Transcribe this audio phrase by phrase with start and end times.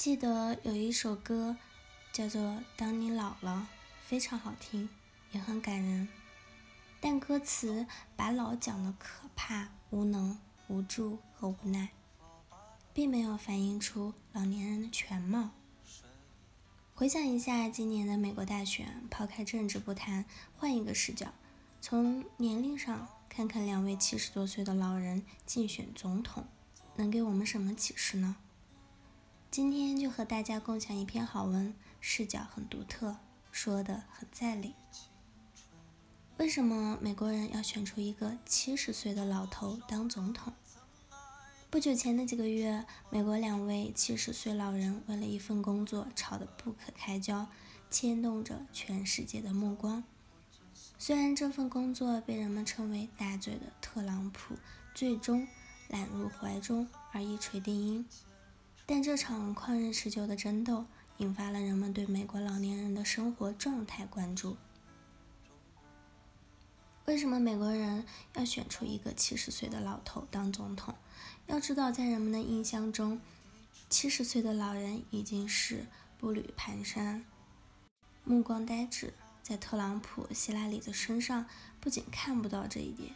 [0.00, 1.54] 记得有一首歌
[2.10, 2.40] 叫做
[2.74, 3.68] 《当你老了》，
[4.08, 4.88] 非常好听，
[5.30, 6.08] 也很感人。
[7.02, 10.38] 但歌词把老讲的可怕、无能、
[10.68, 11.90] 无助和无奈，
[12.94, 15.50] 并没有反映出老年人的全貌。
[16.94, 20.24] 回想一下今年的美国大选，抛开政治不谈，
[20.56, 21.34] 换一个视角，
[21.82, 26.46] 从年龄上看看两位七十多岁的老人竞选总统，
[26.96, 28.36] 能给我们什么启示呢？
[29.50, 33.16] 今天就和大家共享一篇好文，视角很独特，
[33.50, 34.76] 说的很在理。
[36.36, 40.52] 为什么美国人要选出一个七十岁的老头当总统？
[41.68, 47.48] 不久前的几个月，美国两位七十岁老人为了一份工作吵得不可开交，
[47.90, 50.04] 牵动着全世界的目光。
[50.96, 54.54] 虽然这份工作被人们称为“大嘴的特朗普”，
[54.94, 55.48] 最终
[55.88, 58.06] 揽入怀中而一锤定音。
[58.92, 60.84] 但这场旷日持久的争斗，
[61.18, 64.56] 引发了人们对美国老年人的生活状态关注。
[67.04, 70.92] 为什么美国人要选出一个七十岁的老头当总统？
[71.46, 73.20] 要知道，在人们的印象中，
[73.88, 75.86] 七十岁的老人已经是
[76.18, 77.22] 步履蹒跚、
[78.24, 79.14] 目光呆滞。
[79.40, 81.46] 在特朗普、希拉里的身上，
[81.80, 83.14] 不仅看不到这一点，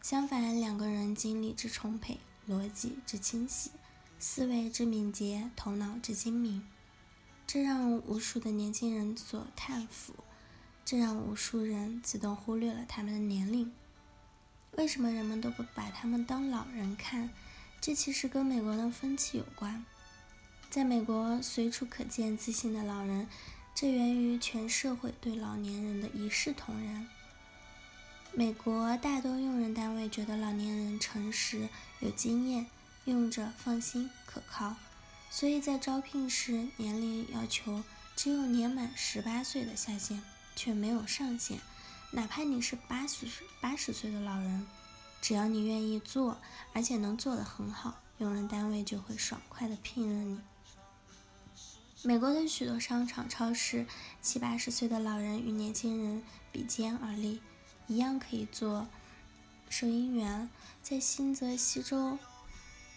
[0.00, 3.70] 相反，两个人精力之充沛，逻辑之清晰。
[4.18, 6.66] 思维之敏捷，头脑之精明，
[7.46, 10.14] 这让无数的年轻人所叹服，
[10.84, 13.72] 这让无数人自动忽略了他们的年龄。
[14.72, 17.30] 为什么人们都不把他们当老人看？
[17.80, 19.84] 这其实跟美国的风气有关。
[20.70, 23.28] 在美国，随处可见自信的老人，
[23.74, 27.06] 这源于全社会对老年人的一视同仁。
[28.32, 31.68] 美国大多用人单位觉得老年人诚实、
[32.00, 32.66] 有经验。
[33.04, 34.76] 用着放心可靠，
[35.30, 37.82] 所以在招聘时年龄要求
[38.16, 40.22] 只有年满十八岁的下限，
[40.56, 41.58] 却没有上限。
[42.12, 43.26] 哪怕你是八十
[43.60, 44.66] 八十岁的老人，
[45.20, 46.38] 只要你愿意做，
[46.72, 50.40] 而且能做得很好，用人单位就会爽快的聘任你。
[52.02, 53.86] 美国的许多商场、超市，
[54.22, 57.40] 七八十岁的老人与年轻人比肩而立，
[57.86, 58.86] 一样可以做
[59.68, 60.48] 收银员。
[60.82, 62.18] 在新泽西州。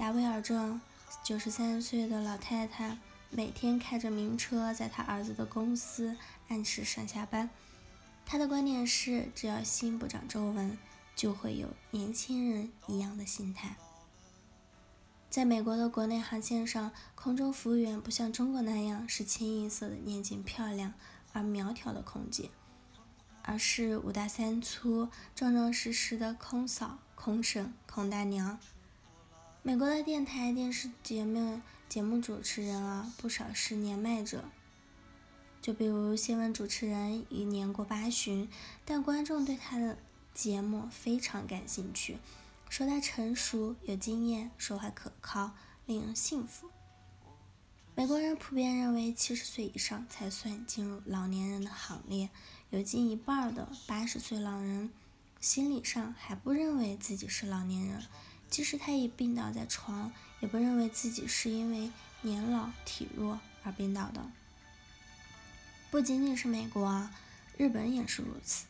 [0.00, 0.80] 达维尔镇
[1.22, 2.96] 九十三岁的老太太
[3.28, 6.16] 每天开着名车，在她儿子的公司
[6.48, 7.50] 按时上下班。
[8.24, 10.78] 她的观点是：只要心不长皱纹，
[11.14, 13.76] 就会有年轻人一样的心态。
[15.28, 20.94] 在美国的国内航线上，空中服务员不像中国那样是清一色的年轻漂亮
[21.34, 22.48] 而苗条的空姐，
[23.42, 28.58] 而是五大三粗、壮壮实实的空嫂、空婶、空大娘。
[29.62, 34.44] 美国的电台、电视节目节目主持人啊，不少是年迈者。
[35.60, 38.48] 就比如新闻主持人已年过八旬，
[38.86, 39.98] 但观众对他的
[40.32, 42.16] 节目非常感兴趣，
[42.70, 45.50] 说他成熟、有经验、说话可靠，
[45.84, 46.70] 令人信服。
[47.94, 52.30] 美国人普遍认为，七十岁以上才算进入老年人的行列，
[52.70, 54.90] 有近一半的八十岁老人
[55.38, 58.02] 心理上还不认为自己是老年人。
[58.50, 61.90] 即使他已病倒在床，也不认为自己是因为
[62.22, 64.28] 年老体弱而病倒的。
[65.90, 67.14] 不仅仅是美国啊，
[67.56, 68.66] 日本也是如此。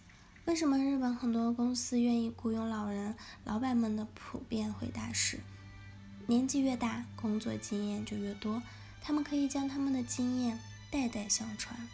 [0.46, 3.14] 为什么日本很多公司愿意雇佣老人？
[3.44, 5.40] 老板们的普遍回答是：
[6.26, 8.62] 年纪越大，工作经验就越多，
[9.02, 10.58] 他们可以将他们的经验
[10.90, 11.88] 代代相传。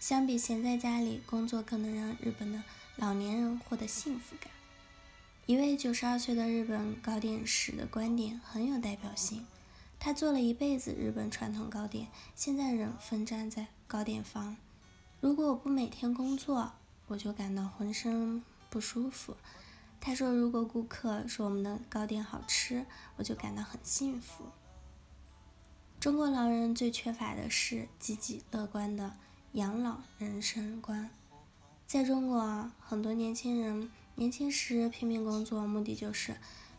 [0.00, 2.62] 相比闲在家里工作，更能让日本的
[2.96, 4.50] 老年人获得幸福感。
[5.48, 9.46] 一位九十二岁的日本糕点师的观点很有代表性。
[9.98, 14.58] 他做了一辈子日本传统糕点，现在仍奋战在糕点房。
[15.22, 16.72] 如果我不每天工作，
[17.06, 19.38] 我就感到浑身不舒服。
[19.98, 22.84] 他说：“如果顾客说我们的糕点好吃，
[23.16, 24.44] 我就感到很幸福。”
[25.98, 29.16] 中国老人最缺乏的是积极乐观的
[29.52, 31.08] 养老人生观。
[31.86, 33.90] 在中国，很多年轻人。
[34.18, 36.36] 年轻时拼命工作，目的就是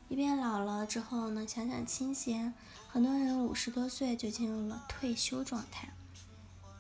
[0.09, 2.53] 一边老了之后能享享清闲。
[2.89, 5.88] 很多人五十多岁就进入了退休状态，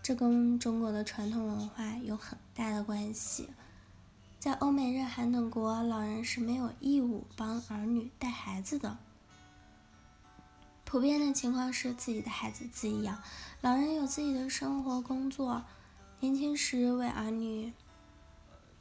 [0.03, 3.47] 这跟中国的传统文化有很大的关系。
[4.37, 8.97] 在欧美、日韩等国，老人是没有义务帮儿女带孩子的。
[10.83, 13.17] 普遍的情况是自己的孩子自己养，
[13.61, 15.63] 老人有自己的生活工作，
[16.19, 17.71] 年轻时为儿女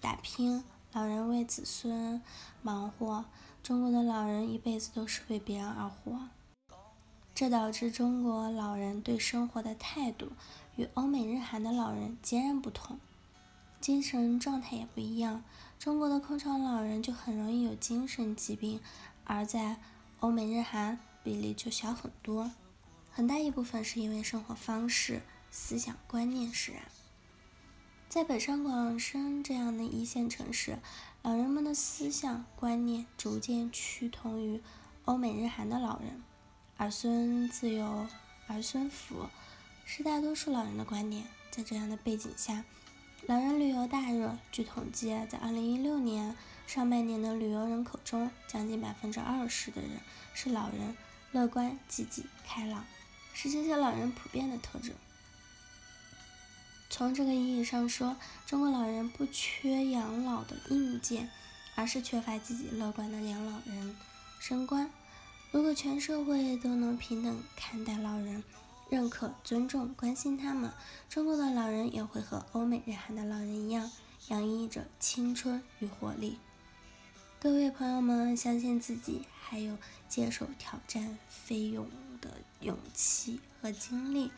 [0.01, 0.65] 打拼。
[0.93, 2.23] 老人为子孙
[2.63, 3.27] 忙活，
[3.63, 6.29] 中国的老人一辈子都是为别人而活。
[7.35, 10.33] 这导致中国老人对生活的态度
[10.77, 12.99] 与欧美日韩的老人截然不同，
[13.81, 15.45] 精神状态也不一样。
[15.79, 18.81] 中国的空巢老人就很容易有精神疾病，
[19.25, 19.77] 而在
[20.21, 22.51] 欧美日韩比例就小很多。
[23.13, 25.21] 很大一部分是因为生活方式、
[25.51, 26.83] 思想观念使然。
[28.09, 30.79] 在北上广深这样的一线城市，
[31.21, 34.63] 老人们的思想观念逐渐趋同于
[35.05, 36.23] 欧美日韩的老人。
[36.79, 38.07] 儿孙自有
[38.47, 39.27] 儿孙福，
[39.85, 41.27] 是大多数老人的观点。
[41.51, 42.65] 在这样的背景下，
[43.27, 44.39] 老人旅游大热。
[44.51, 46.35] 据统计，在2016年
[46.67, 49.91] 上半年的旅游人口中，将近百分之二十的人
[50.33, 50.97] 是老人，
[51.33, 52.87] 乐观、积极、开朗，
[53.35, 54.95] 是这些老人普遍的特征。
[56.91, 61.29] 从这个意义上说，中国老人不缺养老的硬件，
[61.75, 63.97] 而是缺乏积极乐观的养老人
[64.41, 64.91] 生观。
[65.51, 68.43] 如果全社会都能平等看待老人，
[68.91, 70.73] 认可、尊重、关心他们，
[71.11, 73.91] 中国的老人也会和欧美日韩的老人一样，
[74.29, 76.39] 洋溢着青春与活力。
[77.39, 79.77] 各位朋友们，相信自己，还有
[80.09, 81.87] 接受挑战、飞勇
[82.21, 82.31] 的
[82.61, 84.33] 勇气和精力，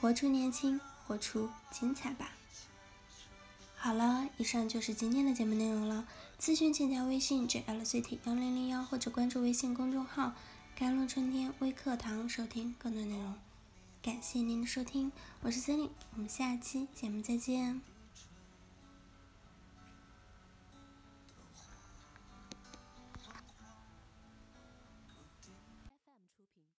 [0.00, 2.30] 活出年轻，活出精彩吧！
[3.74, 6.06] 好了，以上就是今天的节目内容了。
[6.38, 10.34] 咨询请加微信 jlct 幺零零幺或者关注微信公众号
[10.78, 13.34] “甘露春天微课堂”收听更多内容。
[14.00, 15.10] 感谢您的收听，
[15.42, 17.80] 我是森林，我们下期节目再见。